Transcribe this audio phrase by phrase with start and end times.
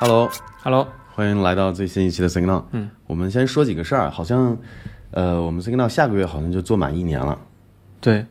[0.00, 2.62] Hello，Hello，欢迎来到最新一期的 Signal。
[2.70, 4.56] 嗯，我们先说几个事儿，好像，
[5.10, 7.36] 呃，我们 Signal 下个月好像就做满一年了。
[8.00, 8.24] 对，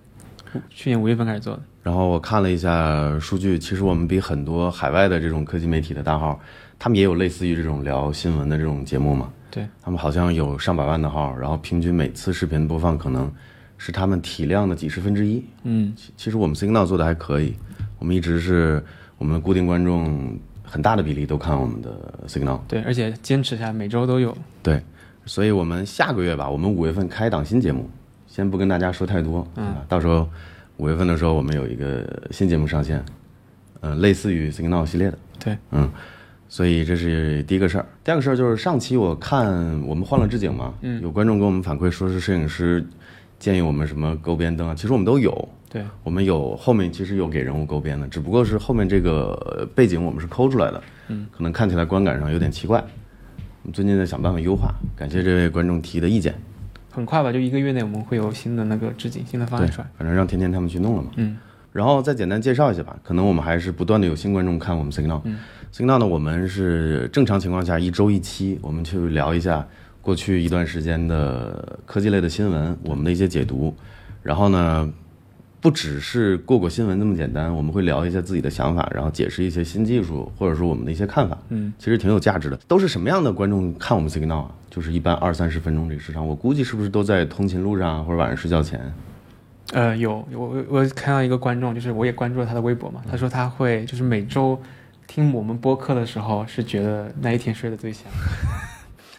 [0.69, 1.61] 去年五月份开始做的。
[1.83, 6.39] 然后我看了一下数据，其实我们比很多海外的这种科技媒体的大号，
[6.79, 9.29] 他们也有类似于这种聊新闻的这种节目嘛。
[9.51, 13.29] 对，他们好像有上百万的号，然后平均每次视频播放可能
[13.77, 15.43] 是他们体量的几十分之一。
[15.63, 17.57] 嗯，其其实我们 Signal 做的还可以，
[17.99, 18.81] 我们一直是
[19.17, 22.59] 我们的固定观众很大的比例都看我们的 Signal。
[22.67, 24.37] 对，而且坚持下来每周都有。
[24.61, 24.81] 对，
[25.25, 27.89] 所以我们下个月吧，我们五月份开一档新节目，
[28.27, 30.27] 先不跟大家说太多，嗯，到时候
[30.75, 33.03] 五月份的时候我们有一个新节目上线，
[33.79, 35.89] 嗯、类似于 Signal 系列的，对，嗯，
[36.49, 37.85] 所以这是第一个事儿。
[38.03, 42.85] 第二个事儿就是上期我看我们换了置景嘛，嗯，有观众给我们反馈说是摄影师
[43.39, 52.79] 建议我们什么勾边灯啊，其实我们都有，对，我们有后面其实有给人物勾边的，只不过是后面这个呃背景我们是抠出来的，嗯，可能看起来观感上有点奇怪。
[53.63, 56.33] 我们最近在想办法优化，感谢这位观众提的意见。
[56.89, 59.87] 很快吧，就一个月内我们会有新的那个置景、新的方案出来。
[59.97, 61.11] 反正让甜甜他们去弄了嘛。
[61.17, 61.37] 嗯，
[61.73, 65.21] 然后再简单介绍一下吧，可能我们还是不断的有新观众看我们 Signal。
[65.25, 65.37] 嗯
[65.71, 69.67] ，Signal 呢，我们是正常情况下一周一期，我们去聊一下
[70.01, 73.75] 过去一段时间的科技类的新闻，我们的一些解读。
[74.23, 74.91] 然后呢，
[75.67, 81.37] 不只是过过新闻那么简单，我们会聊一下自己的想法，然后解释一些新技术或者说我们的一些看法。
[81.49, 82.57] 嗯，其实挺有价值的。
[82.69, 84.51] 都是什么样的观众看我们 Signal 啊？
[84.69, 88.79] 就是一般二三十分钟这个时长，我估计是不是都在通勤路上或者晚上睡觉前？
[89.73, 94.57] 呃，有有我我看到一个观众，就是我也关注了他的微博嘛，他说他会就是每周
[95.05, 98.03] 听我们播客的时候，是觉得那一天睡得最香。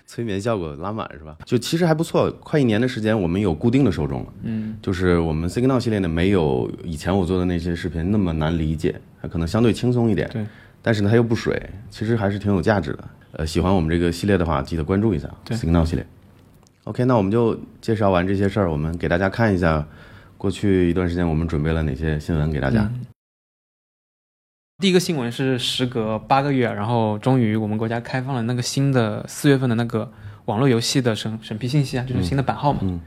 [0.09, 1.37] 催眠效果拉满是吧？
[1.45, 4.33] 就其实还不错，快一年的时间，我们有固定的受众了。
[4.43, 10.27] 嗯，就是我们 Signal 系列呢，没有以前我做的那些视频那么难理解，它可能相对轻松一点。
[10.31, 10.47] 对，
[10.81, 13.05] 但是呢，它又不水，其实还是挺有价值的。
[13.33, 16.07] 呃，喜欢我们这个系列的话，记得关注一下 Signal 系列。
[16.85, 19.87] OK，那我们就介绍完这些事儿，我们给大家看一下
[20.39, 22.91] 过去一段时间我们准备了哪些新闻给大家。
[24.81, 30.09] 第一个新闻是时隔八个月，然后终于我们国家开放了那个新的四月份的那个
[30.45, 32.79] 网络游戏的审审批信息啊，就是新的版号嘛。
[32.83, 33.01] 嗯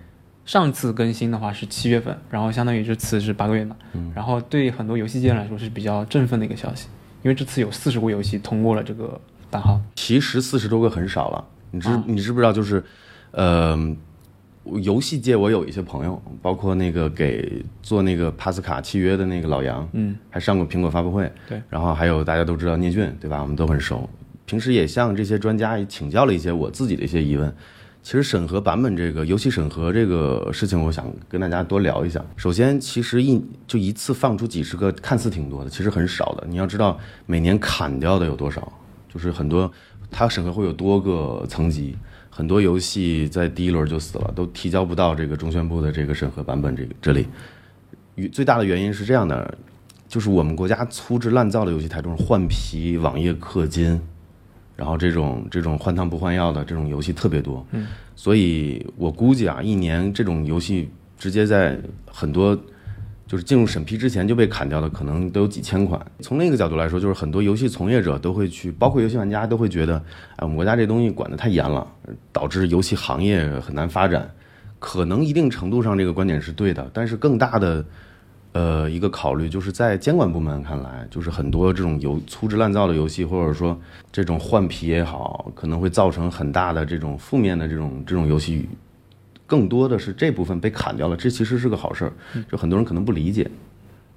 [0.44, 3.76] 上次更新的话是七月份，然后相当于这次是八个月嘛。
[3.94, 6.88] 嗯然后对很多游戏界来说是比较振奋的一个消息，
[7.22, 9.80] 因为这次有四十部游戏通过了这个版号。
[9.96, 12.52] 其实四十多个很少了，你知、啊你知不知道？
[12.52, 12.84] 就是，
[13.32, 13.78] 呃，
[14.64, 23.42] 游戏界我有一些朋友，包括那个给做那个帕斯卡契约的那个老杨，嗯，还上过苹果发布会，对，然后还有大家都知道聂俊，对吧？
[23.42, 24.08] 我们都很熟，
[24.46, 27.54] 平时也向这些专家也请教了一些我自己的一些疑问。
[28.04, 32.20] 其实审核版本这个游戏审核这个事情，我想跟大家多聊一下。
[32.36, 36.48] 首先，其实一就一次放出几十个，看似挺多的，其实很少的。
[36.48, 38.74] 你要知道，每年砍掉的有多少，
[39.08, 39.72] 就是很多，
[40.10, 41.96] 它审核会有多个层级，
[42.32, 47.28] 很多游戏在第一轮就死了，都提交不到这个中宣部的这个审核版本这个这里。
[48.32, 49.58] 最大的原因是这样的，
[50.08, 54.00] 就是我们国家粗制滥造的游戏台中，换皮、网页氪金，
[54.76, 62.58] 然后这种 这种换汤不换药的这种游戏特别多，嗯，所以我估计啊，一年这种游戏直接在很多
[63.32, 66.06] 就是进入审批之前就被砍掉的，可能都有几千款。
[66.20, 69.96] 从那个角度来说，就是很多游戏从业者都会去，包括游戏玩家都会觉得，
[70.36, 71.88] 哎，我们国家这东西管得太严了，
[72.34, 74.30] 导致游戏行业很难发展。
[74.80, 77.86] 可能一定程度上这个观点是对的，但是更大的
[78.52, 83.80] 呃一个考虑就是在监管部门看来，就是很多这种游粗制滥造的游戏，或者说
[84.12, 88.68] 这种换皮也好，可能会造成很大的这种负面的这种这种游戏，
[89.52, 92.14] 更多的是这部分被砍掉了，这其实是个好事儿，
[92.50, 93.46] 就很多人可能不理解，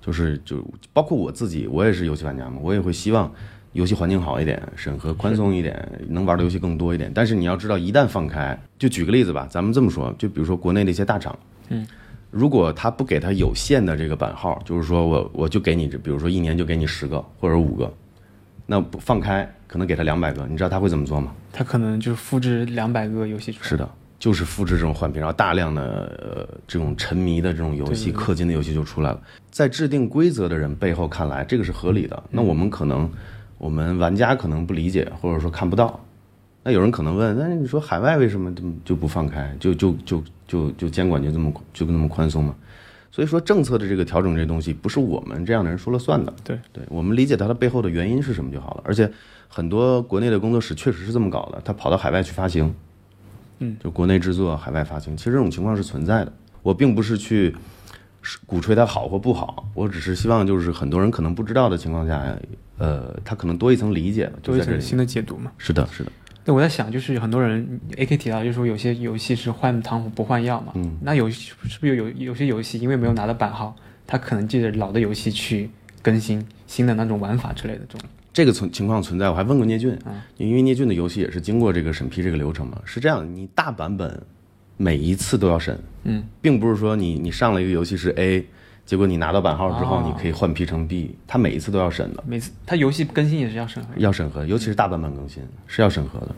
[0.01, 3.29] 就是就包括我自己，我也是游戏玩家嘛，我也会希望。
[3.73, 5.77] 游戏环境好一点，审核宽松一点，
[6.09, 7.11] 能玩的游戏更多一点。
[7.13, 11.37] 但是你要知道，一旦放开，就举个例子吧，咱们这么说，就比如说国内的一些大厂，
[11.71, 11.85] 嗯，
[12.31, 17.93] 如果他不给他有限的这个版号，就是说我我就给你，比如说一年就给你十个或者五个，
[18.65, 21.35] 那不放开可能给他两百个，你知道他会怎么做吗？
[21.53, 23.69] 他可能就复制两百个游戏出来。
[23.69, 23.91] 是的，
[24.25, 25.83] 就是复制这种换皮，然后大量的
[26.23, 29.21] 呃这种沉迷的这种游戏、氪金的游戏就出来了。
[29.51, 32.23] 在制定规则的人背后看来，这个是合理的。
[32.31, 33.07] 那我们可能，
[33.59, 36.01] 我们玩家可能不理解，或者说看不到。
[36.63, 42.55] 那有人可能问，那你说海外为什么就就不放开，就就就就就监管就这么就那么宽松吗？
[43.13, 46.33] 所以说政策的这个调整这东西不是我们这样的人说了算的。
[46.43, 48.83] 对对，我们理解它的背后的原因是什么就好了。
[48.87, 49.11] 而且
[49.49, 52.75] 很多国内的工作室确实是这么搞的，他跑到海外去发行，
[53.59, 56.33] 嗯，就国内制作，海外发行，其实这种情况是存在的。
[56.63, 57.55] 我并不是去
[58.47, 62.37] 鼓吹它好或不好，我只是希望就是很多人可能不知道的情况下，
[62.79, 64.33] 呃，他可能多一层理解。
[64.43, 65.53] 多一层新的解读嘛。
[65.59, 66.11] 是的，是的，
[66.45, 70.73] 那，我在想，就是很多人 A K 提到，就是说有些游戏是换汤不换药嘛。
[70.77, 73.77] 嗯，那有是不是有有些游戏因为没有拿到版号，
[74.07, 78.09] 他可能借着老的游戏去更新新的那种玩法之类的这种。
[78.35, 82.79] 这个存情况存在，我还问过聂俊，嗯因为聂俊的游戏也是经过这个审批这个流程嘛。
[82.85, 84.21] 是这样，你大版本
[84.77, 88.45] 每一次都要审，嗯，并不是说你你上了一个游戏是 A，
[88.85, 93.89] 结果你拿到版号之后，哦你可以换批成 B，它每一次都要审的，每次它游戏更新也是要审核。
[93.99, 96.35] 要审核，尤其是大版本更新是要审核的。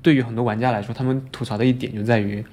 [0.00, 2.44] 对于很多玩家来说，他们吐槽的一点就在于，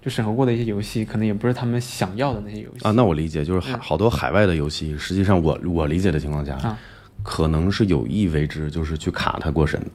[0.00, 6.78] 就审核过的一些游戏，可能也不是他们想要的那些游戏啊，那我理解，就是海嗯好多海外的游戏，实际上我我理解的情况下，啊
[7.22, 9.86] 可能是有意为之，就是去卡它过审的，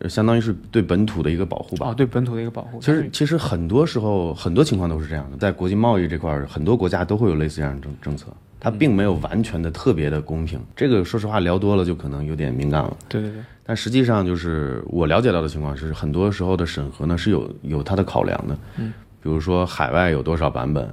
[0.00, 1.88] 呃相当于是对本土的一个保护吧。
[1.90, 2.80] 哦，对本土的一个保护。
[2.80, 8.26] 其实其实很多时候很多情况都是这样的，在国际贸易这块儿，很多国家都会有类似这样的政政策，
[8.60, 10.60] 它并没有完全的特别的公平。
[10.76, 12.96] 这个说实话聊多了就可能有点敏感了。
[13.08, 20.88] 对对对，但实际上就是我了解到的情况是，很多时候的审核呢是有有它的考量的，嗯，比如说海外有多少版本，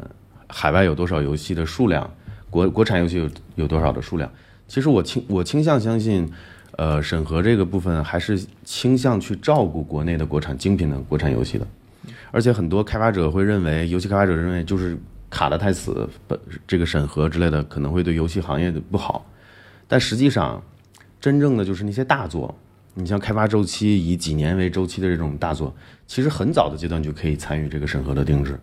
[0.47, 2.09] 海外有多少游戏的数量，
[2.49, 4.29] 国国产游戏有有多少的数量。
[4.67, 6.29] 其实我倾我倾向相信，
[6.77, 11.67] 呃，审核这个部分还是倾向去照顾国内的国产精品的国产游戏的，
[12.31, 14.97] 而且很多开发者会认为，游戏开发者认为就是
[15.29, 16.07] 卡得太死，
[16.67, 19.25] 这个审核之类的可能会对游戏行业的不好，
[19.87, 20.61] 但实际上，
[21.21, 22.53] 真正的就是那些大作，
[22.93, 25.73] 你像开发周期以几年为周期的这种大作，
[26.07, 28.59] 其实很早的阶段就可以参与这个审核的定制。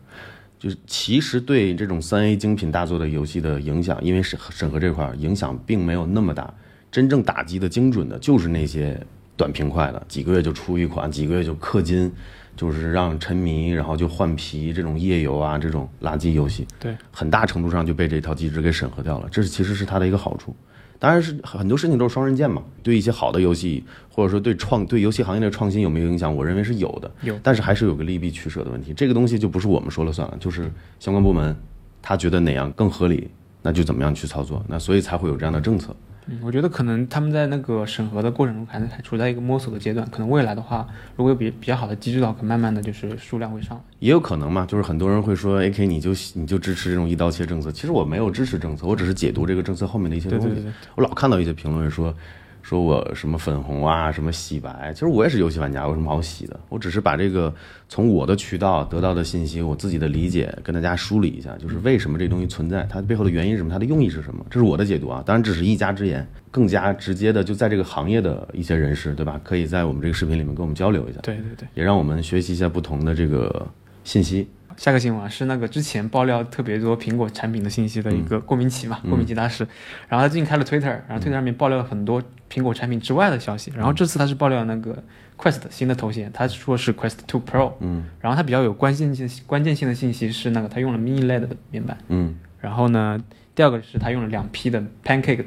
[0.63, 6.55] 就是其实对这种三 A 精品大作的游戏的影响，因为审审核这块儿影响并没有那么大，
[6.89, 8.97] 真正打击的精准的就是那些
[9.37, 12.13] 短平快的，几个月就出一款，几个月就氪金，
[12.55, 20.55] 就是让沉迷然后就换皮这种页游啊这种垃圾游戏，对，很大程度上就被这套机制给审核掉了，这是其实是它的一个好处。
[21.03, 28.95] 当然是很多事情都是双刃剑嘛，对一些好的游戏，或者说对创对游戏行业的创新有没有影响，我认为是有的，有但是还是有个利弊取舍的问题。
[28.95, 30.71] 这个东西就不是我们说了算了，就是
[31.01, 31.57] 相关部门
[32.01, 33.29] 他觉得哪样更合理，
[33.63, 35.93] 那就怎么样去操作，那所以才会有这样的政策。
[35.93, 40.87] 嗯，我觉得可能他们在那个审核的过程中还还处在一个摸索的阶段，可能未来的话，
[41.17, 43.83] 如果有比比较好的机制的话，可能慢慢的就是数量会上来。
[43.99, 50.47] 也有可能嘛，就是很多人会说，AK 你就你就支持这种一刀切政策，其实我没有支持政策，我只是解读这个政策后面的一些东西。
[50.47, 52.15] 对对对对，我老看到一些评论说，
[52.63, 56.59] 说我什么粉红啊，什么洗白，其实我也是游戏玩家，有什么好洗的？
[56.69, 57.53] 我只是把这个
[57.89, 69.41] 从我的渠道得到的信息，我自己的理解跟大家梳理一下，就是为什么这东西存在，它背后的原因是什么，它的用意是什么，这是我的解读啊，当然只是一家之言，更加直接的就在这个行业的一些人士，对吧？
[69.43, 71.69] 可以在我们这个视频里面跟我们交流一下，对对对。
[71.75, 73.67] 也让我们学习一下不同的这个
[74.05, 74.49] 信息。
[74.83, 79.65] 下个新闻啊，是那个之前爆料特别多苹果产品的信息的一个郭明奇嘛，郭明奇大师，
[80.09, 82.21] 然后他最近开了 Twitter，然后 Twitter 上面爆料了很多
[82.51, 85.01] 苹果产品之外的消息，然后这次他是爆料那个
[85.39, 88.07] Quest 新的头衔，他说是 Quest 2 Pro，嗯。
[88.21, 92.35] 然后他比较有关键性关键性的信息是那个他用了 Mini LED 的面板，嗯。
[92.61, 93.23] 然后呢，
[93.55, 95.45] 第二个是他用了两 P 的 Pancake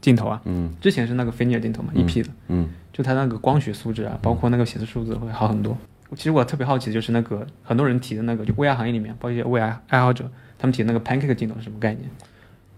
[0.00, 0.74] 镜头啊，嗯。
[0.80, 2.70] 之前是那个菲涅尔镜头嘛，一 P 的，嗯。
[2.94, 5.76] 就它那个光学素质啊，包括那个显示数字会好很多。
[6.16, 12.08] 其实我特别好奇的就是那个很多人提的那个，就 VR 行业里面，包括一些 VR 爱好者，他们提的那个 Pancake 镜头是什么概念？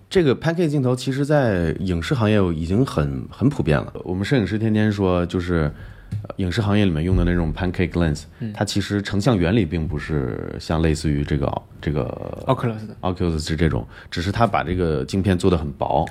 [0.08, 3.92] 这个 Pancake 镜头其实，在影视行业已经很很普遍了。
[4.04, 5.72] 我们摄影师天天说，就是
[6.22, 16.04] 呃影视行业里面用的那种 Pancake lens，、它其实成像原理并不是像类似于这个这个 Oculus 的 Oculus 是这种，只是它把这个镜片做得很薄，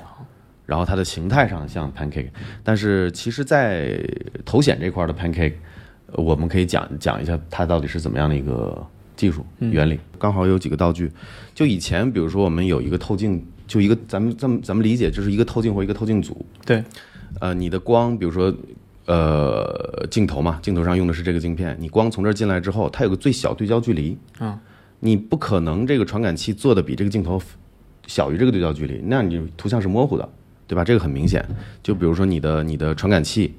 [0.64, 2.30] 然后它的形态上像 Pancake，
[2.64, 4.02] 但是其实，在
[4.46, 5.58] 头显这块的 Pancake，呃
[6.14, 8.86] 我们可以讲讲一下它到底是怎么样的一个
[9.16, 9.98] 技术原理。
[10.18, 11.10] 刚好有几个道具，
[11.54, 16.82] 就以前比如说我们有一个透镜，就一个咱们咱们咱们理解就是一个透镜或一个透镜组，对，
[17.40, 18.52] 呃，你的光，比如说，
[19.06, 24.58] 呃，镜头嘛，镜头上用的是这个镜片，你光从这儿进来之后，它有个最小对焦距离，嗯，
[25.00, 27.40] 你不可能这个传感器做的比这个镜头
[28.06, 30.28] 小于这个对焦距离，那你图像是模糊的，
[30.66, 30.84] 对吧？
[30.84, 31.44] 这个很明显。
[31.82, 33.54] 就比如说你的你的传感器，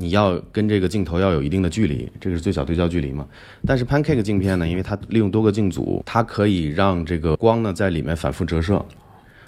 [0.00, 3.26] 你要跟这个镜头要有一定的距离，这个是最小对焦距离嘛。
[3.66, 8.84] 但是 Pancake 镜片呢，因为它利用多个镜组，它可以让这个光呢在里面反复折射。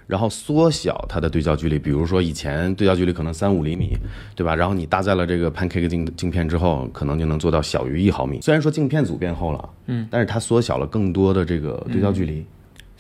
[0.08, 3.96] 然后缩小它的对焦距离，比如说以前对焦距离可能三五厘米，
[4.34, 4.56] 对吧？
[4.56, 8.40] 然后你搭载了这个 Pancake 镜镜片之后，可能就能做到小于一毫米。
[8.40, 12.44] 虽然说镜片组变厚了，嗯，但是它缩小了更多的这个对焦距离。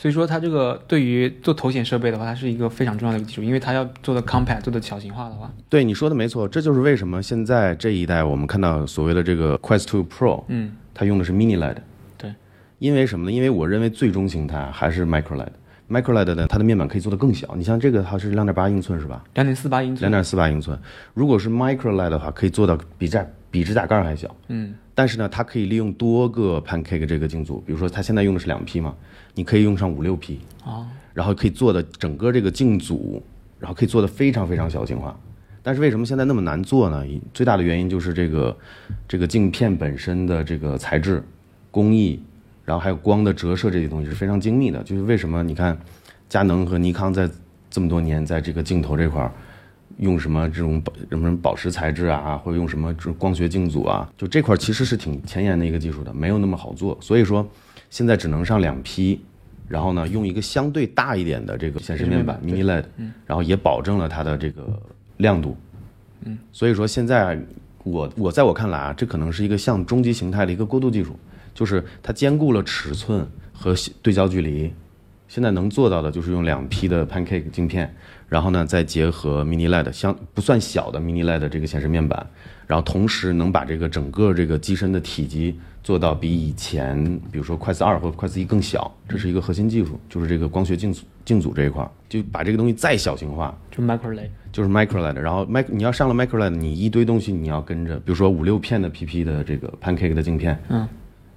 [0.00, 11.76] 所以说它这个对于做头显设备的话，它是一个非常重要的一个技术，因为它要做的 compact，做的小型化的话，对你说的没错，这就是为什么现在这一代我们看到所谓的这个 Quest 2 Pro，嗯，它用的是 Mini LED。
[12.16, 12.34] 对，
[12.78, 13.36] 因为什么呢？
[13.36, 15.52] 因为我认为最终形态还是 Micro LED。
[15.90, 17.54] Micro LED 的它的面板可以做得更小。
[17.54, 19.22] 你像这个它是两点八英寸是吧？
[19.34, 20.78] 两点四八英寸，两点四八英寸。
[21.12, 23.18] 如果是 Micro LED 的话，可以做到比指
[23.50, 24.34] 比指甲盖还小。
[24.48, 28.94] 嗯，但是呢，它可以利用多个 Pancake 这个镜组，比如说它现在用的是两批嘛，
[29.34, 33.22] 你可以用上五六批哦，然后可以做的整个这个镜组，
[33.58, 35.18] 然后可以做的非常非常小镜化。
[35.62, 37.04] 但是为什么现在那么难做呢？
[37.34, 38.56] 最大的原因就是这个
[39.06, 41.22] 这个镜片本身的这个材质、
[41.70, 42.18] 工艺，
[42.64, 44.82] 然后还有光的折射这些东西是非常精密的。
[44.82, 45.78] 就是为什么你看
[46.30, 47.28] 佳能和尼康在
[47.68, 49.30] 这么多年在这个镜头这块儿
[50.00, 56.98] 用什么这种宝什么宝石材质啊，或者用什么这种光学镜组啊，就这块儿其实是挺前沿的一个技术的，没有那么好做。
[57.00, 57.48] 所以说
[57.88, 59.20] 现在只能上两批。
[59.68, 62.84] 然后呢，用一个相对大一点的这个显示面板 Mini LED，
[63.24, 64.66] 然后也保证了它的这个
[65.18, 65.56] 亮度。
[66.24, 67.40] 嗯，所以说现在
[67.84, 71.16] 我我在我看来啊，这可能是一个向终极形态的一个过渡技术，
[71.54, 74.72] 就是它兼顾了尺寸和对焦距离。
[75.28, 77.94] 现在能做到的就是用两批的 Pancake 镜片，
[78.30, 82.26] 然后呢再结合 Mini LED 相不算小的 Mini LED 这个显示面板，
[82.66, 95.18] 然后同时能把这个整个这个机身的体积做到比以前，比如说快四二或者快四一更小，这是一个核心技术，就是这个光学镜组镜组这一块儿，就把这个东西再小型化，就 Micro LED，就是 Micro LED。
[95.18, 100.88] 然后 Mic 你要上了 Micro LED，你一堆东西你要跟着，比如说五六片的 PP 的这个 Pancake 的镜片，嗯，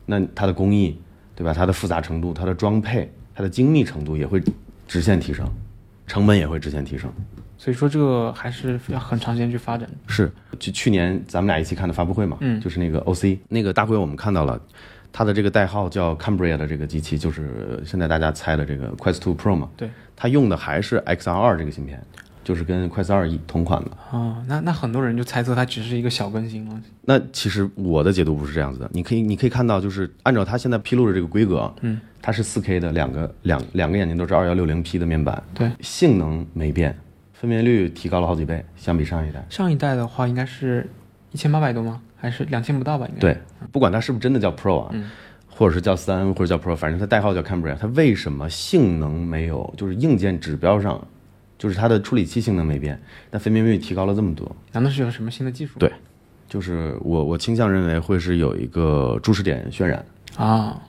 [0.06, 1.00] 那它的工艺，
[1.36, 1.54] 对吧？
[1.54, 3.12] 它的复杂程度，它的装配。
[3.36, 4.40] 它的精密程度也会
[4.88, 5.44] 直线提升，
[6.07, 7.12] 成本也会直线提升，
[7.57, 9.89] 所以说这个还是要很长时间去发展。
[10.07, 14.60] 是，就去年咱们俩一起看的发布会嘛，嗯，就是那个 OC 那个大会，我们看到了
[15.12, 22.01] 它的这个代号叫 Cambria 的这个机器，就是现在大家猜的这个 Quest 2 Pro 嘛，对，它用的还是 XR2 这个芯片。
[22.44, 26.82] 就是跟快四二一同款的哦，那那很多人就猜测它只是一个小更新了。
[27.02, 36.98] 那其实我的解读不是这样子的，你可以你可以看到，就是按照它现在披露的这个规格，嗯，它是四 K 的两个两两个眼睛都是二幺六零 P 的面板，对，性能没变，
[37.34, 39.46] 分辨率提高了好几倍，相比上一代。
[39.50, 40.90] 上一代的话应该是
[41.32, 42.02] 一千八百多吗？
[42.16, 43.06] 还是两千不到吧？
[43.08, 43.38] 应该对，
[43.72, 45.10] 不管它是不是真的叫 Pro 啊，嗯，
[45.50, 51.06] 或者是叫三或者叫 Pro，反正它代号叫 Cambria，它为什么性能没有，就是硬件指标上？
[51.57, 54.55] 就是它的处理器性能没变，但分辨率提高了这么多。
[54.72, 55.79] 难道是有什么新的技术？
[55.79, 55.91] 对，
[56.50, 60.05] 就是我我倾向认为会是有一个注视点渲染
[60.36, 60.81] 啊。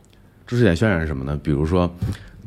[0.46, 1.40] 注视点渲染是什么呢？
[1.42, 1.90] 比如说，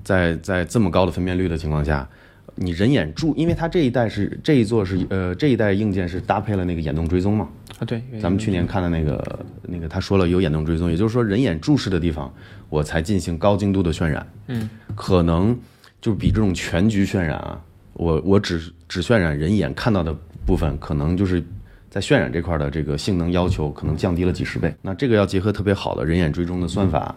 [0.04, 2.08] 在在这么高的分辨率的情况下，
[2.54, 7.48] 你人眼注，因为它这一代是这一座是呃这一代硬件是搭配了那个眼动追踪嘛。
[7.80, 12.32] 啊，对，咱们去年看的那个那个他说了有眼动追踪，也就是说人眼注视的地方，
[12.70, 14.28] 我才进行高精度的渲染。
[14.48, 15.58] 嗯，可能
[16.00, 17.60] 就比这种全局渲染啊。
[17.98, 21.44] 我我只只渲染人眼看到的部分，可能就是
[21.90, 24.74] 在渲染这块的这个性能要求可能降低了几十倍。
[24.82, 27.16] 那这个要结合特别好的人眼追踪的算法，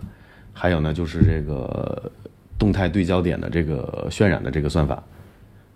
[0.52, 2.10] 还有呢就是这个
[2.58, 5.02] 动态对焦点的这个渲染的这个算法。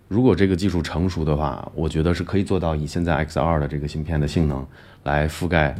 [0.07, 4.65] 如果这个技术成熟的话，我觉得是可以做到以现在 X2 的这个芯片的性能
[5.03, 5.75] 来覆盖。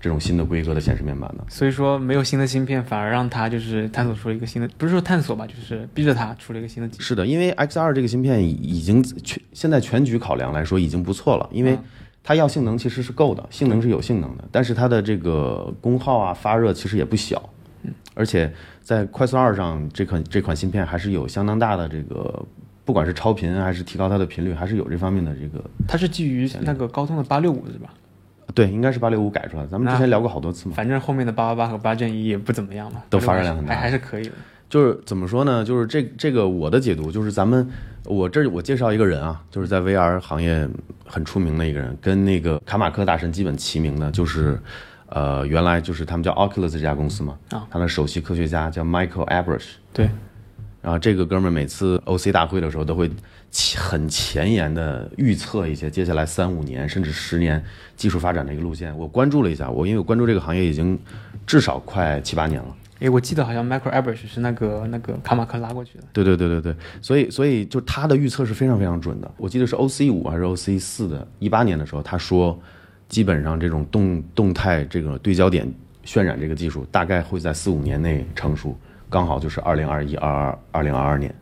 [0.00, 6.88] 这种新的规格的显示面板呢，所以说没有新的芯片，反而让它就是探索出了一个新的，不是说探索吧，就是逼着它出了一个新的。
[6.98, 11.76] 是的，因为 X 二这个芯片已经全现在全局考量来说已经不错了，因为
[12.22, 17.50] 它要性能其实是够的，性能是有性能的，但是它的这个功耗啊发热其实也不小，
[17.82, 22.44] 嗯，而且在快速二上这款这款芯片还是有相当大的这个，
[22.84, 25.64] 不管是超频还是提高它的频率，还是有这方面的这个。
[25.88, 27.92] 它是基于那个高通的八六五是吧？
[28.56, 29.68] 对，应该是八六五改出来的。
[29.68, 30.74] 咱们之前聊过好多次嘛。
[30.74, 34.32] 反正后面的八八八和八阵一也不怎么样嘛，都发热量很大，还还是可以的。
[34.70, 35.62] 就是怎么说呢？
[35.62, 37.68] 就是这这个我的解读就是，咱们
[38.04, 40.66] 我这我介绍一个人啊，就是在 VR 行业
[41.06, 44.58] 很出名的一个人，跟那个卡马克大神基本齐名的，就是
[45.10, 50.08] 呃，原来就是他们叫 Oculus 这家公司嘛，啊，他的首席科学家叫 Michael Abrash，对。
[50.82, 53.10] 然后这个哥们儿每次 OC 大会的时候都会
[53.78, 57.62] 很前沿的预测一些接下来三五年甚至十年
[57.96, 58.96] 技术发展的一个路线。
[58.96, 60.98] 我关注了一下，我因为我关注这个行业已经
[61.46, 62.76] 至少快七八年了。
[63.00, 66.04] 诶，我记得好像 Michael Abrash 是那个那个卡马克拉过去的。
[66.12, 69.30] 对对对对对，所以所以就他的预测是非常非常准的。
[69.36, 72.58] 我记得是 OC 五还是 OC 四的，一八年的时候他说，
[73.08, 75.70] 基本上这种动动态这个对焦点
[76.06, 78.74] 渲染这个技术大概会在四五年内成熟。
[79.10, 81.32] 刚好就是二零二一、二二、二零二二年，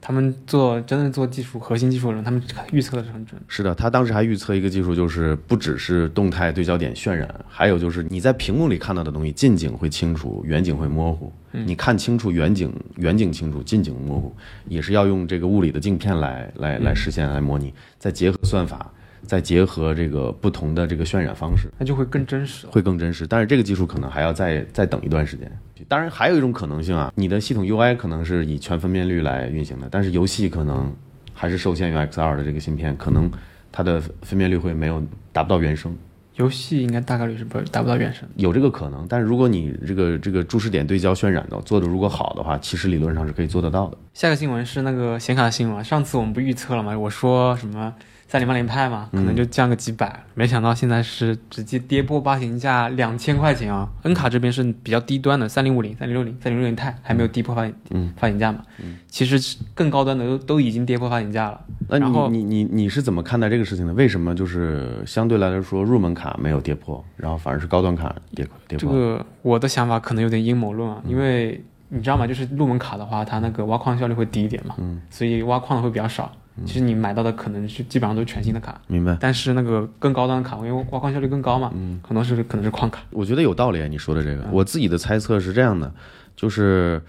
[0.00, 2.42] 他们做真的做技术核心技术的人，他们
[2.72, 3.40] 预测的是很准。
[3.46, 11.32] 是的，他当时还预测一个技术，就是不只是动态对焦点渲染，还有就是你在屏幕里看到的东西，近景会清楚，远景会模糊。
[11.52, 14.34] 你看清楚远景，远景清楚，近景模糊，
[14.68, 18.90] 也是要用这个物理的镜片来来来实现来模拟，再结合算法，
[19.26, 22.66] 再结合这个不同的这个渲染方式，那就会更真实。
[22.66, 23.26] 会更真实。
[23.26, 25.50] 但是这个技术可能还要再再等一段时间。
[25.88, 30.92] 当然，还有一种可能性啊，你的系统 UI 可能是以全分辨率来运行的，但是游戏可能
[31.32, 33.30] 还是受限于 X2 的这个芯片，可能
[33.72, 35.96] 它的分辨率会没有达不到原生。
[36.40, 38.26] 游戏应该大概率是不达不到原生。
[38.36, 43.98] 有这个可能，但是如果你这个这个注视点对焦渲染的做的如果好的话，其实理论上是可以做得到的。
[44.14, 46.98] 下个新闻是那个显卡的新闻，上次我们不预测了吗？
[46.98, 47.94] 我说什么
[48.26, 58.62] 三零八零钛嘛，可能就降个几百，没想到现在是直接跌破发行价两千块钱啊！N 卡这边是比较低端的，三零五零、三零六零、三零六零钛还没有跌破发行嗯发行价嘛。
[59.08, 61.60] 其实更高端的都都已经跌破发行价了。
[61.88, 63.92] 那你你你你是怎么看待这个事情的？
[63.94, 68.78] 为什么就是相对来说入门卡没有跌破，然后反而是高端卡跌跌破？
[68.78, 72.26] 这个我的想法可能有点阴谋论啊，因为你知道吗？
[72.26, 76.30] 就是入门卡的话，它那个挖矿效率会低一点嘛，嗯，所以挖矿的会比较少。
[76.66, 79.16] 其实你买到的可能是基本上都是全新的卡，明白？
[79.18, 83.00] 但是那个更高端的卡，因为挖矿效率更高嘛，嗯很多是可能是矿卡。
[83.10, 84.44] 我觉得有道理啊，你说的这嗯个。
[84.52, 85.90] 我自己的猜测是这样的，
[86.36, 87.00] 就是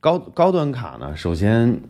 [0.00, 1.80] 高高端卡呢，首先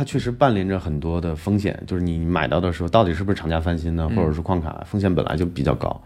[0.00, 6.00] 它确实伴临着很多的风险，就是你买到的时候到底是不是厂家翻新的，嗯或者是矿卡，风险本来就比较高。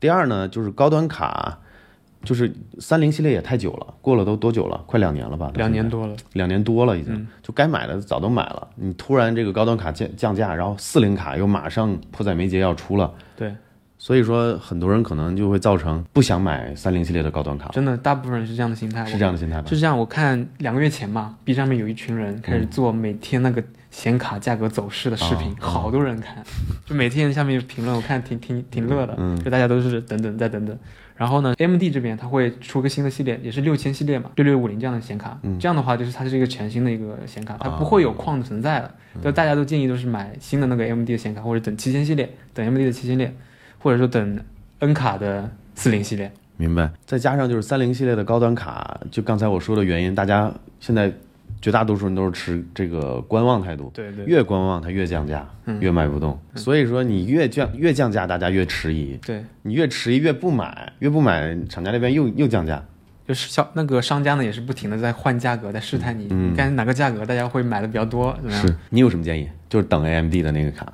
[0.00, 1.58] 第二呢，就是高端卡，
[2.22, 4.82] 就是三零系列也太久了，过了都多久了？
[4.86, 5.52] 快两年了吧？
[5.56, 8.66] 两年多了，两年多了，已嗯经、就该买的早都买了。
[8.76, 13.54] 你突然这个高端卡降降价，然后四零卡又马上迫在眉睫要出了，对，
[13.98, 19.04] 所以说很多人可能就会造成不想买三零系列的高端卡，真的大部分人是这样的心态。
[19.06, 19.68] 是这样的心态吧？
[19.68, 26.42] 是这样，我看两个月前嘛，B 上面有一群人开始做每天那个显卡价格走势的视频，啊好多人看，
[26.84, 29.42] 就每天下面评论，我看挺挺挺乐的，嗯。
[29.42, 30.76] 就大家都是等等再等等。
[31.16, 35.56] 然后呢，AMD 这边它会出个新的系列，也是六千系列嘛，六六五零这样的显卡，嗯。
[35.60, 38.90] 这样的话就是它是一个全新的一个显卡，它啊不会有矿的存在了，
[39.22, 43.32] 就大家都建议都是买新的那个 AMD 的显卡，或者等七千系列，等 AMD 的七千列，
[43.84, 44.40] 或者说等
[44.78, 46.32] N 卡的四零系列。
[46.56, 46.90] 明白。
[47.04, 50.50] 再加上就是三零系列的高端卡，就刚才我说的原因，大家
[50.80, 51.12] 现在
[51.60, 56.38] 绝大多数人都是持这个观望态度，对对越观望它越降价，嗯越卖不动。
[56.54, 62.82] 所以说你越降越降价，大家越迟疑，对，你越迟疑越不买，越不买，厂家那边又又降价。
[63.26, 68.66] 就是销那个商家呢，也是不停的在换价格，在试探你，嗯你看哪个价格大家会买的比较多，怎么样？
[68.66, 69.48] 是你有什么建议？
[69.68, 70.92] 就是等 AMD 的那个卡。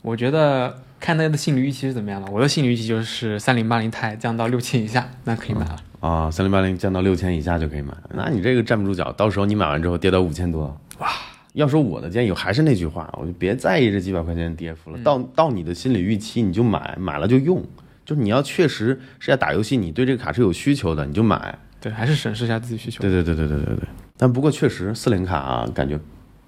[0.00, 2.28] 我觉得看大家的心理预期是怎么样了。
[2.30, 5.76] 我的心理预期就是三零八零钛降到六千以下，那可以买了。
[5.98, 11.08] 啊，三零八零降到六千以下就可以买，那你这个站不住脚，到时候你买完之后跌到五千多，哇！
[11.54, 17.60] 要说我的建议，还是那句话，我就别在意这几百块钱的跌幅了，到到你的心理预期你就买，买了就用，
[18.04, 21.58] 就是你要确实是要打游戏，你对这个卡是有需求的，你就买。
[21.80, 23.02] 对，还是审视一下自己需求。
[23.02, 23.88] 对对对对对对对。
[24.16, 25.98] 但不过确实四零卡啊，感觉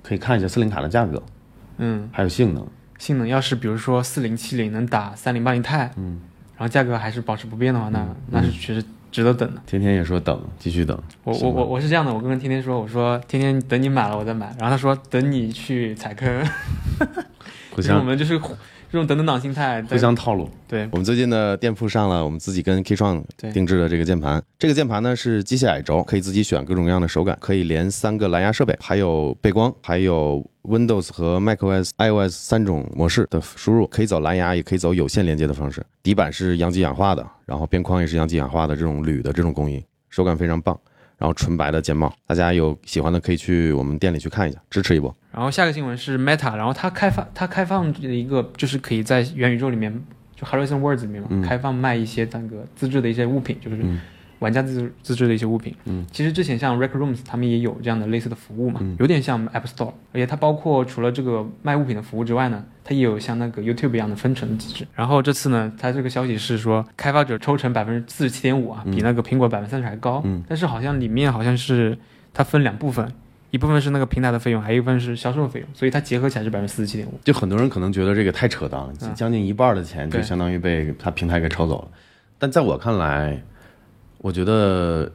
[0.00, 1.20] 可以看一下四零卡的价格，
[1.78, 2.64] 嗯，还有性能。
[3.04, 6.22] 性能要是比如说四零七零能打三零八零钛，嗯，
[6.56, 9.60] 然后价格还是保持不变的话，那那是确实值得等的。
[9.66, 10.98] 天天也说等，继续等。
[11.22, 16.26] 我我我我是这样的，我跟天天说，我说天天等你买了我再买，然后他说等你去踩坑，
[17.72, 18.40] 互 就是我们就是
[18.94, 20.48] 这种等等党心态，互相套路。
[20.68, 23.20] 对我们最近的店铺上了我们自己跟 K 创
[23.52, 35.84] 定制的这个键盘，这个键盘呢是机械矮轴，可以自己选各种各样的手感，可以连三个蓝牙设备，还有背光，还有 Windows 和 macOS、iOS 三种模式的输入，可以走蓝牙，也可以走有线连接的方式。
[36.00, 40.78] 底板是阳极氧化的，然后边框也是阳极氧化的这种铝的这种工艺，手感非常棒。
[41.18, 45.14] 然后纯白的键帽，大家有喜欢的可以去我们店里去看一下，支持一波。
[45.32, 49.92] 然后下个新闻是 Meta，然后它开放它开放的一个就是可以在元宇宙里面，
[50.36, 54.00] 就 Horizon Worlds 里面嘛，嗯开放卖一些那个自制的一些物品，就是嗯
[54.38, 55.74] 玩家自自制的一些物品。
[55.84, 64.86] 嗯，其实之前像 Rec Rooms 他们也有这样的类似的服务嘛，嗯有点像 App Store，而且它包括除了这个卖物品的服务之外呢，它也有像那个 YouTube 一样的分成机制。
[64.94, 70.20] 然后这次呢，它这个消息是说开发者抽成百分之四十七点五啊，比那个苹果百分之三十还高。
[70.24, 71.98] 嗯但是好像里面好像是
[72.32, 73.12] 它分两部分。
[73.50, 77.12] 一部分是那个平台的费用，还有一部分是销售费用，所以它结合起来是百分之四十七点五。
[77.22, 81.88] 就很多人可能觉得这个太扯淡了，嗯将近一半的钱就相当于被他平台给抽走了。
[82.36, 83.40] 但在我看来，
[84.24, 85.12] 我觉得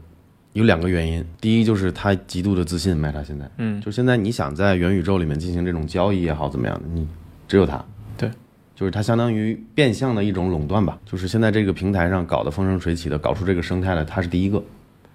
[0.53, 7.07] 有两个原因，第一就是他极度的自信，Meta 现在，嗯，就现在你想在元宇宙里面进行这种交易也好，怎么样的，你
[7.47, 7.83] 只有他。
[8.15, 8.29] 对，
[8.75, 10.99] 就是他相当于变相的一种垄断吧。
[11.07, 14.63] 就是现在这个平台上搞得风生水起的，搞出这个生态来，他是第一个，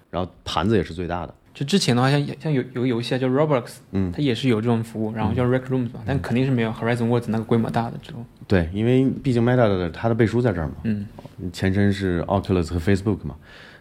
[0.09, 1.33] 然后盘子也是最大的。
[1.53, 4.11] 就之前的话像像有有个游戏啊叫 Roblox，嗯。
[4.11, 6.71] 它也是有这种服务，然后叫 Rec Rooms 嘛，但肯定是没有。
[6.71, 8.25] Horizon Worlds 那个规模大的这种。
[8.45, 11.07] 对，因为毕竟 Meta 的它的背书在这儿嘛，嗯，
[11.53, 13.35] 前身是 Oculus 和 Facebook 嘛，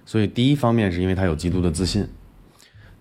[0.05, 2.07] 所以第一方面是因为他有极度的自信，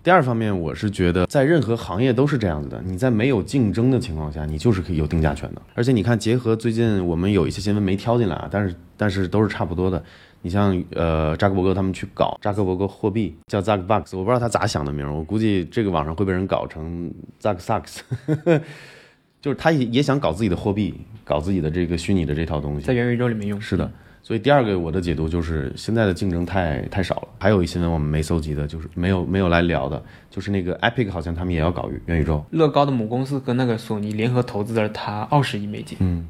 [0.03, 5.61] 第二方面，我是觉得在任何行业都是这样子的，你在没有竞争的情况下，你就是可以有定价权的。
[5.73, 10.03] 而且你看，结合最近我们有一些新闻没挑进来啊，但是但是都是差不多的。
[10.41, 17.09] 你像呃扎克伯格他们去搞扎克伯格货币叫 Zuckbucks，我不知道他咋想的名儿，我估计这个网上会被人搞成
[17.41, 17.99] Zucksucks，
[19.41, 22.85] 就是他也也想搞自己的货币，搞自己的这个虚拟的这套东西。
[22.85, 23.61] 在元宇宙里面用。
[23.61, 23.89] 是的，
[24.23, 27.27] 所以第二个我的解读就是现在的竞争太太少了。
[27.37, 32.43] 还有一新闻我们没搜集的，就是没有没有来聊的，就是那个 Epic 好像他们也要搞元宇宙。
[32.51, 36.25] 乐高的母公司跟那个索尼联合投资了他二十亿美金，嗯，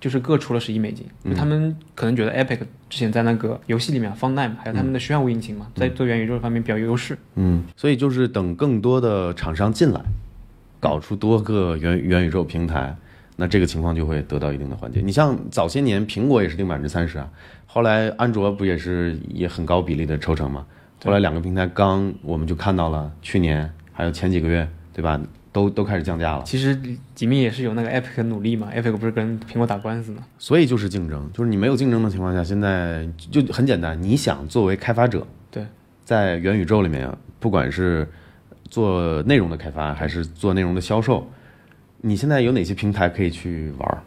[0.00, 1.06] 就是各出了十亿美金。
[1.36, 2.58] 他们可能觉得 Epic
[2.90, 7.16] 之前在那个游戏里面 f o n t n 还有他们的虚幻物引擎嘛，在做元宇宙方面比较有优势。
[7.36, 10.00] 嗯，所以就是等更多的厂商进来，
[10.80, 12.96] 搞出多个元元宇宙平台，
[13.36, 15.00] 那这个情况就会得到一定的缓解。
[15.00, 17.30] 你像早些年苹果也是定百分之三十啊，
[17.66, 20.66] 后来安卓不也是也很高比例的抽成嘛？
[21.04, 25.20] 后来两个平台刚我们就看到了，去年还有前几个月，对吧？
[25.52, 26.42] 都都开始降价了。
[26.44, 26.78] 其实
[27.14, 30.22] 吉米也是有那个 Epic 的努力嘛，Epic 不是跟苹果打官司嘛？
[30.38, 35.64] 所以就是竞争，就是你没有竞争的情况下，现在就就很简单，你想作为开发者，对，
[36.04, 38.06] 在元宇宙里面，不管是
[38.68, 41.26] 做内容的开发还是做内容的销售，
[42.00, 44.02] 你现在有哪些平台可以去玩儿？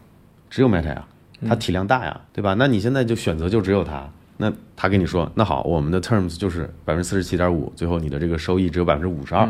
[0.50, 1.06] 只有 Meta 呀，
[1.48, 2.56] 它体量大呀，对吧？
[2.58, 4.08] 那你现在就选择就只有它。
[4.42, 9.46] 那他跟你说，那好，我们的 terms 就是百分之四十七点五，最后你的这个收益只有百分之五十二，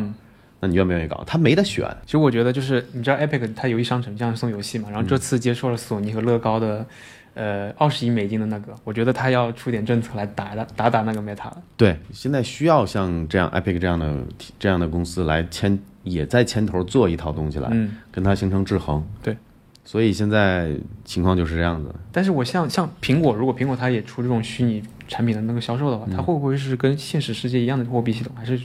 [0.59, 1.23] 那你愿不愿意搞？
[1.25, 1.85] 他没得选。
[2.05, 6.85] 其实我觉得就是你知道 Epic 它游戏商城这样送游戏嘛，然后这次接受了索尼和乐高的
[7.33, 11.61] 呃二十亿美金的那个，我觉得他要出点政策来打打打打那个 Meta 了。
[11.77, 14.17] 对，现在需要像这样 Epic 这样的
[14.57, 19.01] 这样的公司来牵，也在牵头做一套东西来，嗯，跟它形成制衡。
[19.23, 19.37] 对，
[19.85, 21.93] 所以现在情况就是这样子。
[22.11, 28.59] 但是我像像苹果，如果苹果它也出这种虚拟产品的那个销售的话，它会不会是跟现实世界一样的货币系统，还是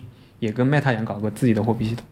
[0.45, 2.05] 也跟 Meta 一样搞个自己的货币系统？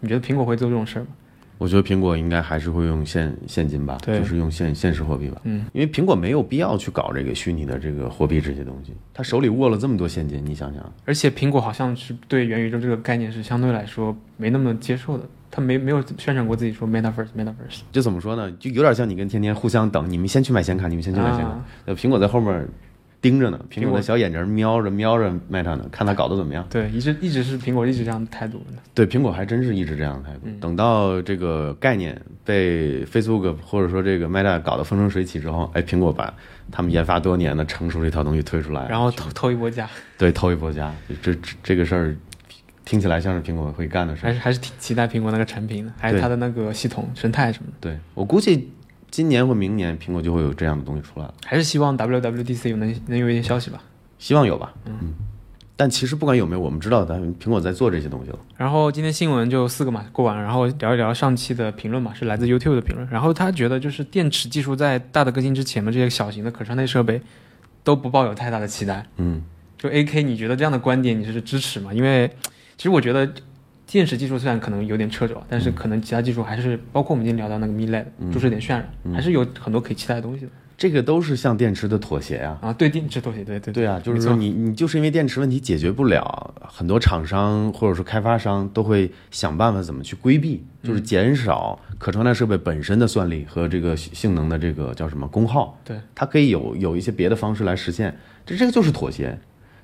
[0.00, 1.08] 你觉得苹果会做这种事儿吗？
[1.56, 5.40] 我觉得苹果应该还是会用现现金吧，就是用现现实货币吧。
[5.42, 17.80] 嗯，因为苹果没有必要去搞这个虚拟的这个货币这些东西，他手里握了这么多现金，你想想，而且苹果好像是对元宇宙这个概念是相对来说没那么接受的，他没没有宣传过自己说 Metaverse Metaverse。
[17.90, 18.48] 就怎么说呢？
[18.60, 22.68] 就有点像你跟天天互相等，你们先去买显卡，你们先去买显卡啊，那、苹果在后面
[23.20, 26.64] 盯着呢，苹苹果果的小眼睛瞄着瞄着 Meta 呢，看他搞得怎么样。
[26.70, 28.80] 对，一直一直是苹果一直这样的态度的。
[28.94, 30.42] 对，苹果还真是一直这样的态度。
[30.44, 36.32] 嗯等到这个概念被 Facebook 或者说这个 Meta 搞得风生水起之后，哎，苹果把
[36.70, 42.16] 他们研发多年的成熟这套东西推出来，然后偷偷一波价，对偷一波价，这这这个事儿
[42.84, 44.28] 听起来像是苹果会干的事儿。
[44.28, 47.76] 还是还是挺期待苹果那个产品的，还有它的那个系统生态什么的。
[47.80, 48.70] 对我估计
[49.10, 53.82] 今年或明年苹果就会有这样的东西出来了，还是希望 WWDC 有能能有一点消息吧。
[54.18, 54.74] 希望有吧。
[54.86, 55.14] 嗯。
[55.80, 58.38] 但其实不管有没有，我们知道咱苹果在做这些东西了。
[58.56, 63.08] 然后今天新闻就四个嘛，过完了，然后聊一聊上期的评论嘛，是来自 YouTube 的评论。
[63.08, 67.22] 然后他觉得就是电池技术在大的更新之前的这些小型的可穿戴设备
[67.84, 69.06] 都不抱有太大的期待。
[69.18, 69.44] 嗯，
[69.78, 71.94] 就 AK，你觉得这样的观点你是支持吗？
[71.94, 72.28] 因为
[72.76, 73.32] 其实我觉得
[73.90, 80.50] 电池技术虽然可能有点掣肘，但是可能其他技术还是包括我们今天聊到那个 Mi LED 注射点渲染，还是有很多可以期待的东西的。
[80.76, 83.86] 这个都是向电池的妥协呀、啊，对电池妥协，对对对。
[83.86, 98.14] 啊，就是说你你就是因为电池问题解决不了，很多厂商或者说开发商都会想办法怎么去规避，就是减少可穿戴设备本身的算力和这个性能的这个叫什么功耗，对，它可以有有一些别的方式来实现，
[98.46, 99.36] 这这个就是妥协。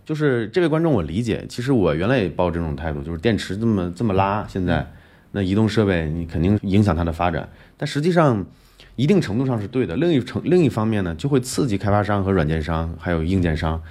[0.05, 4.87] 就是这位观众，我理解，其实我原来也抱这种态度，就是电池这么这么拉，现在
[5.33, 8.45] 那移动设备你肯定影响它的发展，但实际上
[8.97, 9.97] 一定程度上是对的。
[9.97, 13.83] 另一程另一方面呢，就会刺激开发商和软件商还有硬件商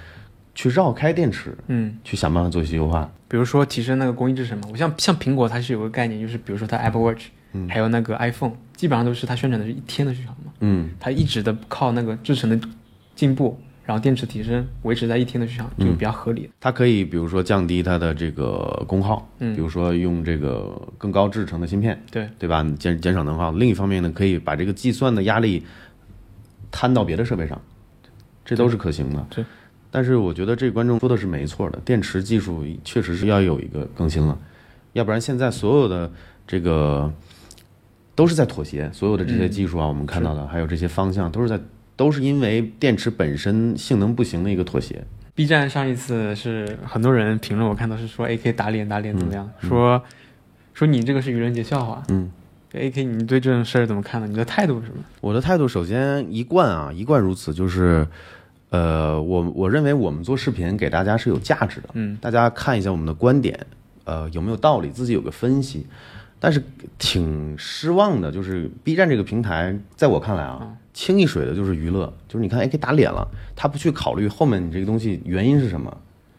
[0.54, 3.10] 去绕开电池，嗯，去想办法做一些优化。
[3.28, 7.24] 比如说提升那个工艺制程嘛，我像像苹果它是有个概念，就是比如说它 Apple Watch，、
[7.68, 12.68] 还有那个 iPhone，基本上都是它宣传的是一天的续航嘛，嗯，它一直的靠那个制成的
[13.16, 16.48] 进步，然后电池提升，维持在一天的续航，这个比较合理的。
[16.58, 22.64] 它可以比如说降低它的这个功耗，嗯比如说用这个更高制成的芯片，对，对吧？
[22.78, 23.52] 减减少能耗。
[23.52, 25.62] 另一方面呢，可以把这个计算的压力
[26.70, 27.60] 摊到别的设备上，
[28.44, 29.26] 这都是可行的。
[29.28, 29.44] 对。
[29.90, 34.36] 但是我觉得这个观众说的是没错的，电池技术确实是要有一个更新了，
[34.94, 36.10] 要不然现在所有的
[36.46, 37.12] 这个
[38.16, 41.60] 都是在妥协，所有的这些技术啊，我们看到的还有这些方向都是在
[41.96, 45.04] 都是因为电池本身性能不行的一个妥协。
[45.34, 49.50] B 站上一次是很多人评论，我看到是说 AK 打脸打脸怎么样？
[49.60, 50.00] 说
[50.72, 52.02] 说你这个是愚人节笑话。
[52.08, 52.30] 嗯
[52.72, 54.28] ，AK 你对这种事儿怎么看呢？
[54.28, 55.02] 你的态度是什么？
[55.20, 58.06] 我的态度首先一贯啊，一贯如此，就是，
[58.70, 63.58] 呃，我我认为我们做视频给大家是有价值的，嗯，大家看一下我们的观点，
[64.04, 65.84] 呃有没有道理，自己有个分析。
[66.44, 66.62] 但是
[66.98, 73.26] 挺失望的，就是 B 站这个平台，在我看来啊，清一水的就是娱乐，就是你看，哎，给打脸了，
[73.56, 75.96] 他不去考虑后面你这个东西原因是什么，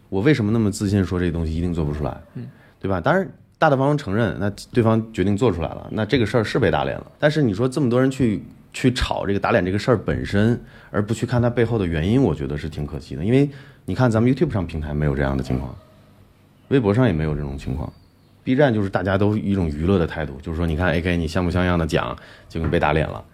[0.10, 2.46] 我为什么那么自信说这个东西一定做不出来，嗯，
[2.80, 3.02] 对吧？
[3.02, 7.12] 当然，大大方方承认，那对方决定做出来了，那这个事儿是被打脸了。
[7.18, 13.26] 但是你说这么多人去去炒这个打脸这个事儿本身，而不去看它背后的原因，我觉得是挺可惜的。
[13.26, 13.50] 因为
[13.86, 15.76] 你看咱们 YouTube 上平台没有这样的情况，
[16.68, 17.91] 微博上也没有这种情况。
[18.45, 22.15] B 站就是大家都一种娱乐的态度，就是说，你看 AK 你像不像样的讲，
[22.47, 23.25] 结果被打脸了。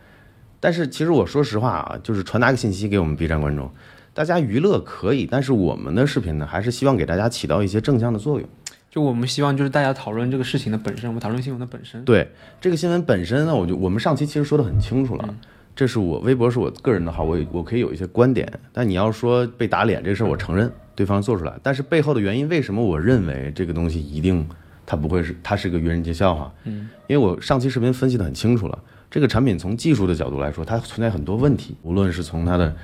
[0.62, 3.70] 但是其实我说实话啊，就是传达个信息给我们 B 站观众，
[4.14, 8.48] 大家娱乐可以，但是我们的视频呢，还是希望给大家起到一些正向的作用。
[8.90, 12.06] 就我们希望就是大家讨论这个事情的本身，我们讨论新闻的本身。
[12.06, 12.30] 对
[12.62, 15.36] 这个新闻本身呢，我就我们上期其实说的很清楚了，
[15.76, 24.48] 这是我微博是我个人的号，我我可以有一些观点，但你要说被打脸这个事儿，我承认对方做出来，但是背后的原因，为什么我认为这个东西一定。
[24.92, 26.54] 它不会是，它是个愚人节笑话。
[26.66, 28.78] 嗯，因为我上期视频分析的很清楚了，
[29.10, 32.76] 这个产品从技术的角度来说，它存在很多问题，无论是从它的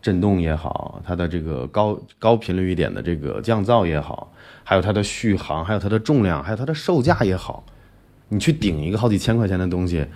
[0.00, 4.32] 震动也好，它的这个高高频率一点的这个降噪也好，
[4.62, 7.64] 还有它的续航，还有它的重量，还有它的售价也好，
[8.28, 10.06] 你去顶一个好几千块钱的东西，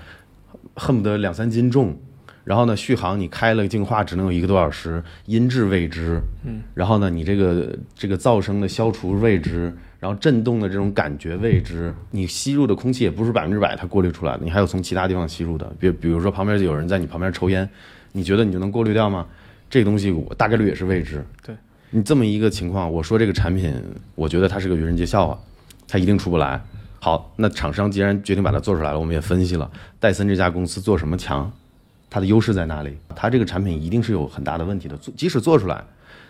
[0.77, 1.99] 恨不得两三斤重，
[2.45, 9.77] 然后呢，续航你开了净化只能有一个多小时，音质未知，嗯，然后呢，你这个这个噪声的消除未知。
[10.05, 17.67] 然后震动的这种感觉未知，你吸入的空气也不是百分之百它过滤出来的，你还有从其他地方吸入的，比比如说旁边就有人在你旁边抽烟，
[18.13, 19.27] 你觉得你就能过滤掉吗？
[19.71, 21.25] 这东西我大概率也是未知。
[21.43, 21.57] 对
[21.89, 23.75] 你这么一个情况，我说这个产品，
[24.15, 25.39] 我觉得它是个愚人节笑话，
[25.89, 26.61] 它一定出不来。
[27.01, 31.51] 好，那厂商既然决定把它做出来了，我们也分析了戴森这家公司做什么强，
[32.11, 32.95] 它的优势在哪里？
[33.17, 35.83] 它这个产品一定是有很大的问题的，即使做出来，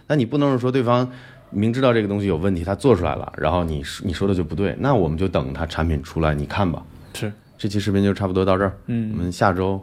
[0.07, 1.11] 那你不能是说对方。
[1.51, 6.83] 明知道这个东西有问题，他做出来了，然后你你说的就不对，那我们就等它产品出来，你看吧。
[7.15, 8.77] 是，这期视频就差不多到这儿。
[8.87, 9.81] 嗯，我们下周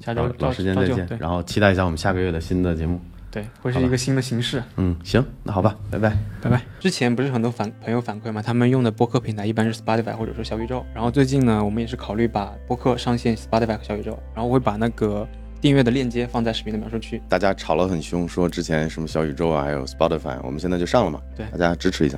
[0.00, 3.00] 下周老时间再见，然后期待一下我们下个月的新的节目。
[3.30, 4.62] 对，会是一个新的形式。
[4.76, 6.62] 嗯，行，那好吧，拜拜，拜拜。
[6.80, 15.26] 之前不是很多反朋友反馈嘛，他们用的播客平台一般是 Spotify 或者说小宇宙，然后最近呢，我们也是考虑把播客上线 Spotify 和小宇宙，然后我会把那个。
[15.66, 17.20] 订阅的链接放在视频的描述区。
[17.28, 21.20] 大家吵了很凶，说之前什么小宇宙啊，还有 Spotify，我们现在就上了嘛。
[21.36, 22.14] 对，大家支持一下。